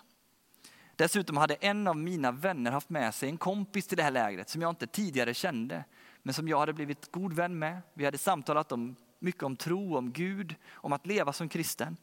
Dessutom 0.95 1.37
hade 1.37 1.55
en 1.55 1.87
av 1.87 1.97
mina 1.97 2.31
vänner 2.31 2.71
haft 2.71 2.89
med 2.89 3.15
sig 3.15 3.29
en 3.29 3.37
kompis 3.37 3.87
till 3.87 3.97
det 3.97 4.03
här 4.03 4.11
lägret 4.11 4.49
som 4.49 4.61
jag 4.61 4.69
inte 4.69 4.87
tidigare 4.87 5.33
kände, 5.33 5.85
men 6.23 6.33
som 6.33 6.47
jag 6.47 6.59
hade 6.59 6.73
blivit 6.73 7.11
god 7.11 7.33
vän 7.33 7.59
med. 7.59 7.81
Vi 7.93 8.05
hade 8.05 8.17
samtalat 8.17 8.71
om, 8.71 8.95
mycket 9.19 9.43
om 9.43 9.55
tro, 9.55 9.97
om 9.97 10.11
Gud, 10.11 10.55
om 10.71 10.93
att 10.93 11.05
leva 11.05 11.33
som 11.33 11.49
kristen. 11.49 11.97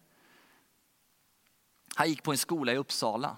Han 1.95 2.09
gick 2.09 2.23
på 2.23 2.31
en 2.31 2.39
skola 2.39 2.73
i 2.73 2.77
Uppsala. 2.77 3.37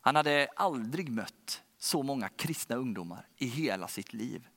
Han 0.00 0.16
hade 0.16 0.48
aldrig 0.56 1.08
mött 1.08 1.62
så 1.78 2.02
många 2.02 2.28
kristna 2.28 2.76
ungdomar 2.76 3.28
i 3.36 3.46
hela 3.46 3.88
sitt 3.88 4.12
liv. 4.12 4.48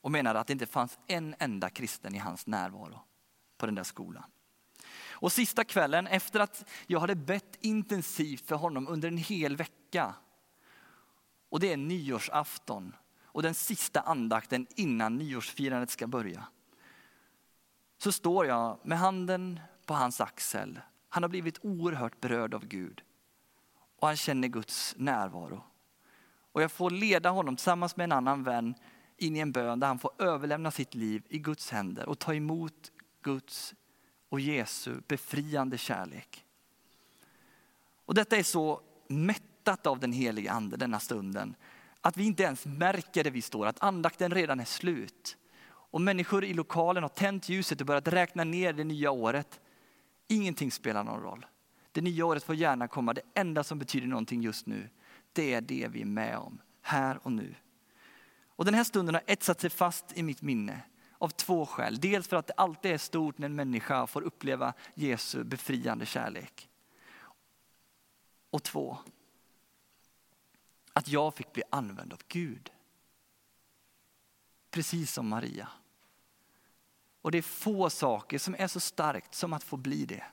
Och 0.00 0.10
menade 0.10 0.40
att 0.40 0.46
det 0.46 0.52
inte 0.52 0.66
fanns 0.66 0.98
en 1.06 1.34
enda 1.38 1.70
kristen 1.70 2.14
i 2.14 2.18
hans 2.18 2.46
närvaro 2.46 3.00
på 3.56 3.66
den 3.66 3.74
där 3.74 3.82
skolan. 3.82 4.24
Och 5.20 5.32
sista 5.32 5.64
kvällen 5.64 6.06
efter 6.06 6.40
att 6.40 6.64
jag 6.86 7.00
hade 7.00 7.14
bett 7.14 7.58
intensivt 7.60 8.46
för 8.46 8.56
honom 8.56 8.88
under 8.88 9.08
en 9.08 9.16
hel 9.16 9.56
vecka. 9.56 10.14
Och 11.48 11.60
det 11.60 11.72
är 11.72 11.76
nyårsafton 11.76 12.94
och 13.24 13.42
den 13.42 13.54
sista 13.54 14.00
andakten 14.00 14.66
innan 14.76 15.16
nyårsfirandet 15.16 15.90
ska 15.90 16.06
börja. 16.06 16.46
Så 17.98 18.12
står 18.12 18.46
jag 18.46 18.78
med 18.82 18.98
handen 18.98 19.60
på 19.86 19.94
hans 19.94 20.20
axel. 20.20 20.80
Han 21.08 21.22
har 21.22 21.30
blivit 21.30 21.58
oerhört 21.62 22.20
berörd 22.20 22.54
av 22.54 22.66
Gud. 22.66 23.02
Och 23.98 24.06
han 24.06 24.16
känner 24.16 24.48
Guds 24.48 24.94
närvaro. 24.96 25.64
Och 26.52 26.62
jag 26.62 26.72
får 26.72 26.90
leda 26.90 27.30
honom 27.30 27.56
tillsammans 27.56 27.96
med 27.96 28.04
en 28.04 28.12
annan 28.12 28.44
vän 28.44 28.74
in 29.16 29.36
i 29.36 29.38
en 29.38 29.52
bön 29.52 29.80
där 29.80 29.86
han 29.86 29.98
får 29.98 30.12
överlämna 30.18 30.70
sitt 30.70 30.94
liv 30.94 31.22
i 31.28 31.38
Guds 31.38 31.70
händer 31.70 32.08
och 32.08 32.18
ta 32.18 32.34
emot 32.34 32.92
Guds 33.22 33.74
och 34.30 34.40
Jesu 34.40 35.00
befriande 35.08 35.78
kärlek. 35.78 36.44
Och 38.04 38.14
detta 38.14 38.36
är 38.36 38.42
så 38.42 38.80
mättat 39.08 39.86
av 39.86 40.00
den 40.00 40.12
heliga 40.12 40.52
ande 40.52 40.76
denna 40.76 41.00
stunden 41.00 41.54
att 42.00 42.16
vi 42.16 42.24
inte 42.24 42.42
ens 42.42 42.66
märker 42.66 43.24
det 43.24 43.30
vi 43.30 43.42
står, 43.42 43.66
att 43.66 43.82
andakten 43.82 44.34
redan 44.34 44.60
är 44.60 44.64
slut. 44.64 45.36
Och 45.66 46.00
människor 46.00 46.44
i 46.44 46.54
lokalen 46.54 47.02
har 47.02 47.08
tänt 47.08 47.48
ljuset 47.48 47.80
och 47.80 47.86
börjat 47.86 48.08
räkna 48.08 48.44
ner 48.44 48.72
det 48.72 48.84
nya 48.84 49.10
året. 49.10 49.60
Ingenting 50.28 50.70
spelar 50.70 51.04
någon 51.04 51.22
roll. 51.22 51.46
Det 51.92 52.00
nya 52.00 52.26
året 52.26 52.42
får 52.42 52.54
gärna 52.54 52.88
komma. 52.88 53.14
Det 53.14 53.22
enda 53.34 53.64
som 53.64 53.78
betyder 53.78 54.06
någonting 54.06 54.42
just 54.42 54.66
nu, 54.66 54.88
det 55.32 55.54
är 55.54 55.60
det 55.60 55.88
vi 55.90 56.00
är 56.00 56.06
med 56.06 56.36
om, 56.36 56.58
här 56.82 57.18
och 57.22 57.32
nu. 57.32 57.54
Och 58.46 58.64
den 58.64 58.74
här 58.74 58.84
stunden 58.84 59.14
har 59.14 59.22
etsat 59.26 59.60
sig 59.60 59.70
fast 59.70 60.18
i 60.18 60.22
mitt 60.22 60.42
minne 60.42 60.80
av 61.20 61.28
två 61.28 61.66
skäl. 61.66 62.00
Dels 62.00 62.28
för 62.28 62.36
att 62.36 62.46
det 62.46 62.52
alltid 62.56 62.92
är 62.92 62.98
stort 62.98 63.38
när 63.38 63.46
en 63.46 63.54
människa 63.54 64.06
får 64.06 64.22
uppleva 64.22 64.74
Jesu 64.94 65.44
befriande 65.44 66.06
kärlek. 66.06 66.68
Och 68.50 68.62
två, 68.62 68.98
att 70.92 71.08
jag 71.08 71.34
fick 71.34 71.52
bli 71.52 71.62
använd 71.70 72.12
av 72.12 72.20
Gud. 72.28 72.70
Precis 74.70 75.12
som 75.12 75.28
Maria. 75.28 75.68
Och 77.22 77.30
det 77.30 77.38
är 77.38 77.42
få 77.42 77.90
saker 77.90 78.38
som 78.38 78.56
är 78.58 78.66
så 78.66 78.80
starkt 78.80 79.34
som 79.34 79.52
att 79.52 79.64
få 79.64 79.76
bli 79.76 80.04
det. 80.04 80.24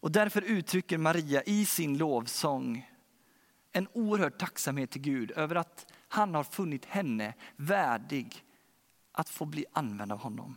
Och 0.00 0.12
därför 0.12 0.42
uttrycker 0.42 0.98
Maria 0.98 1.42
i 1.42 1.66
sin 1.66 1.98
lovsång 1.98 2.90
en 3.72 3.88
oerhörd 3.92 4.38
tacksamhet 4.38 4.90
till 4.90 5.02
Gud 5.02 5.30
över 5.30 5.54
att 5.54 5.92
han 6.08 6.34
har 6.34 6.44
funnit 6.44 6.84
henne 6.84 7.34
värdig 7.56 8.44
att 9.12 9.28
få 9.28 9.44
bli 9.44 9.64
använd 9.72 10.12
av 10.12 10.18
honom. 10.18 10.56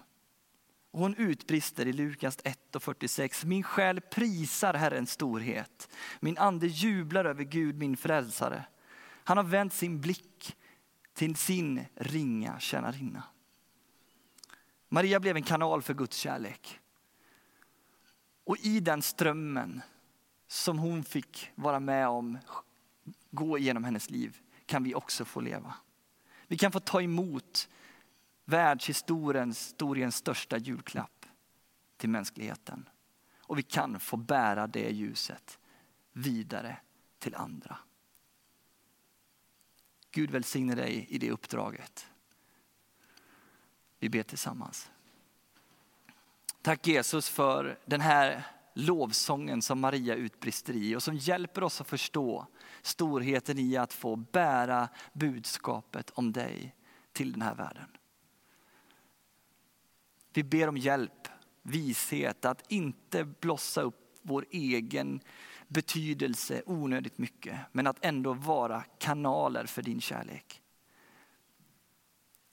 Och 0.91 0.99
hon 0.99 1.15
utbrister 1.15 1.87
i 1.87 1.93
Lukas 1.93 2.37
1 2.43 2.75
och 2.75 2.83
46. 2.83 3.45
Min 3.45 3.63
själ 3.63 4.01
prisar 4.01 4.73
Herrens 4.73 5.11
storhet. 5.11 5.89
Min 6.19 6.37
ande 6.37 6.67
jublar 6.67 7.25
över 7.25 7.43
Gud 7.43 7.77
min 7.77 7.97
frälsare. 7.97 8.65
Han 9.23 9.37
har 9.37 9.43
vänt 9.43 9.73
sin 9.73 10.01
blick 10.01 10.57
till 11.13 11.35
sin 11.35 11.85
ringa 11.95 12.59
tjänarinna. 12.59 13.23
Maria 14.89 15.19
blev 15.19 15.35
en 15.35 15.43
kanal 15.43 15.81
för 15.81 15.93
Guds 15.93 16.17
kärlek. 16.17 16.79
Och 18.43 18.57
i 18.57 18.79
den 18.79 19.01
strömmen 19.01 19.81
som 20.47 20.79
hon 20.79 21.03
fick 21.03 21.51
vara 21.55 21.79
med 21.79 22.07
om, 22.07 22.37
gå 23.31 23.57
igenom 23.57 23.83
hennes 23.83 24.09
liv, 24.09 24.37
kan 24.65 24.83
vi 24.83 24.95
också 24.95 25.25
få 25.25 25.41
leva. 25.41 25.73
Vi 26.47 26.57
kan 26.57 26.71
få 26.71 26.79
ta 26.79 27.01
emot 27.01 27.69
världshistoriens 28.45 29.57
historiens 29.59 30.15
största 30.15 30.57
julklapp 30.57 31.25
till 31.97 32.09
mänskligheten. 32.09 32.89
Och 33.39 33.57
vi 33.57 33.63
kan 33.63 33.99
få 33.99 34.17
bära 34.17 34.67
det 34.67 34.89
ljuset 34.89 35.59
vidare 36.11 36.77
till 37.19 37.35
andra. 37.35 37.77
Gud 40.11 40.31
välsigne 40.31 40.75
dig 40.75 41.07
i 41.09 41.17
det 41.17 41.31
uppdraget. 41.31 42.07
Vi 43.99 44.09
ber 44.09 44.23
tillsammans. 44.23 44.91
Tack 46.61 46.87
Jesus 46.87 47.29
för 47.29 47.79
den 47.85 48.01
här 48.01 48.43
lovsången 48.73 49.61
som 49.61 49.79
Maria 49.79 50.15
utbrister 50.15 50.73
i 50.73 50.95
och 50.95 51.03
som 51.03 51.15
hjälper 51.15 51.63
oss 51.63 51.81
att 51.81 51.87
förstå 51.87 52.47
storheten 52.81 53.59
i 53.59 53.77
att 53.77 53.93
få 53.93 54.15
bära 54.15 54.89
budskapet 55.13 56.09
om 56.09 56.31
dig 56.31 56.75
till 57.11 57.31
den 57.31 57.41
här 57.41 57.55
världen. 57.55 57.87
Vi 60.35 60.43
ber 60.43 60.67
om 60.67 60.77
hjälp, 60.77 61.27
vishet 61.61 62.45
att 62.45 62.71
inte 62.71 63.25
blossa 63.25 63.81
upp 63.81 64.19
vår 64.21 64.45
egen 64.49 65.21
betydelse 65.67 66.63
onödigt 66.65 67.17
mycket, 67.17 67.59
men 67.71 67.87
att 67.87 68.05
ändå 68.05 68.33
vara 68.33 68.81
kanaler 68.81 69.65
för 69.65 69.81
din 69.81 70.01
kärlek. 70.01 70.61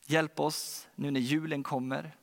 Hjälp 0.07 0.41
oss 0.41 0.89
nu 0.95 1.11
när 1.11 1.21
julen 1.21 1.63
kommer 1.63 2.17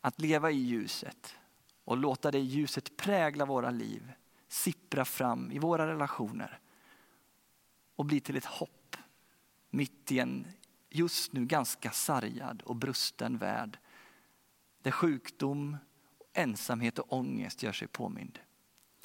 att 0.00 0.20
leva 0.20 0.50
i 0.50 0.56
ljuset 0.56 1.36
och 1.84 1.96
låta 1.96 2.30
det 2.30 2.38
ljuset 2.38 2.96
prägla 2.96 3.44
våra 3.44 3.70
liv, 3.70 4.12
sippra 4.48 5.04
fram 5.04 5.52
i 5.52 5.58
våra 5.58 5.86
relationer 5.86 6.60
och 7.96 8.04
bli 8.04 8.20
till 8.20 8.36
ett 8.36 8.44
hopp 8.44 8.96
mitt 9.70 10.12
i 10.12 10.18
en 10.18 10.46
just 10.90 11.32
nu 11.32 11.46
ganska 11.46 11.90
sargad 11.90 12.62
och 12.62 12.76
brusten 12.76 13.38
värld 13.38 13.78
där 14.86 14.90
sjukdom, 14.90 15.76
ensamhet 16.32 16.98
och 16.98 17.12
ångest 17.12 17.62
gör 17.62 17.72
sig 17.72 17.88
påmind. 17.88 18.38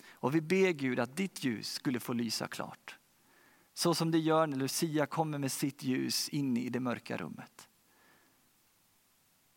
Och 0.10 0.36
vi 0.36 0.41
ber 0.41 0.72
Gud 0.72 1.00
att 1.00 1.17
ditt 1.17 1.44
ljus 1.44 1.74
skulle 1.74 2.00
få 2.00 2.13
lysa 2.13 2.48
klart. 2.48 2.98
Så 3.74 3.96
som 3.96 4.12
det 4.12 4.20
gör 4.20 4.48
när 4.48 4.58
Lucia 4.58 5.06
kommer 5.06 5.38
med 5.38 5.52
sitt 5.52 5.84
ljus 5.84 6.30
in 6.30 6.58
i 6.58 6.70
det 6.70 6.80
mörka 6.80 7.17
rummet. 7.17 7.70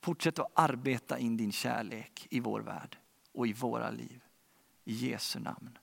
Fortsätt 0.00 0.38
att 0.38 0.52
arbeta 0.54 1.18
in 1.18 1.36
din 1.36 1.52
kärlek 1.52 2.26
i 2.30 2.40
vår 2.40 2.60
värld 2.60 2.98
och 3.32 3.46
i 3.46 3.52
våra 3.52 3.90
liv. 3.90 4.24
I 4.84 4.92
Jesu 4.92 5.38
namn. 5.40 5.78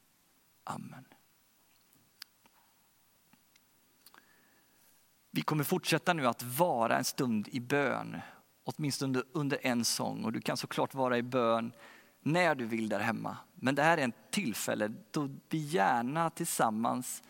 Amen. 0.63 1.05
Vi 5.31 5.41
kommer 5.41 5.63
fortsätta 5.63 6.13
nu 6.13 6.27
att 6.27 6.43
vara 6.43 6.97
en 6.97 7.05
stund 7.05 7.47
i 7.51 7.59
bön, 7.59 8.21
åtminstone 8.63 9.23
under 9.31 9.59
en 9.61 9.85
sång. 9.85 10.25
Och 10.25 10.31
du 10.31 10.41
kan 10.41 10.57
såklart 10.57 10.93
vara 10.93 11.17
i 11.17 11.21
bön 11.21 11.73
när 12.19 12.55
du 12.55 12.65
vill 12.65 12.89
där 12.89 12.99
hemma. 12.99 13.37
Men 13.55 13.75
det 13.75 13.83
här 13.83 13.97
är 13.97 14.07
ett 14.07 14.31
tillfälle 14.31 14.93
då 15.11 15.29
vi 15.49 15.57
gärna 15.57 16.29
tillsammans 16.29 17.23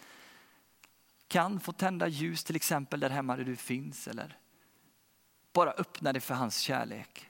kan 1.28 1.60
få 1.60 1.72
tända 1.72 2.08
ljus 2.08 2.44
till 2.44 2.56
exempel 2.56 3.00
där 3.00 3.10
hemma 3.10 3.36
där 3.36 3.44
du 3.44 3.56
finns. 3.56 4.08
Eller 4.08 4.38
bara 5.54 5.72
öppna 5.72 6.14
dig 6.14 6.22
för 6.22 6.34
hans 6.34 6.58
kärlek. 6.58 7.28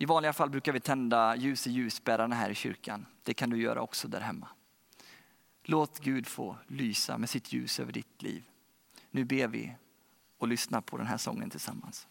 I 0.00 0.04
vanliga 0.04 0.32
fall 0.32 0.50
brukar 0.50 0.72
vi 0.72 0.80
tända 0.80 1.36
ljus 1.36 1.66
i 1.66 1.70
ljusbärarna 1.70 2.34
här 2.34 2.50
i 2.50 2.54
kyrkan. 2.54 3.06
Det 3.22 3.34
kan 3.34 3.50
du 3.50 3.62
göra 3.62 3.80
också 3.80 4.08
där 4.08 4.20
hemma. 4.20 4.48
Låt 5.62 5.98
Gud 5.98 6.26
få 6.26 6.56
lysa 6.66 7.18
med 7.18 7.30
sitt 7.30 7.52
ljus 7.52 7.80
över 7.80 7.92
ditt 7.92 8.22
liv. 8.22 8.44
Nu 9.10 9.24
ber 9.24 9.48
vi 9.48 9.74
och 10.38 10.48
lyssna 10.48 10.82
på 10.82 10.96
den 10.96 11.06
här 11.06 11.16
sången 11.16 11.50
tillsammans. 11.50 12.08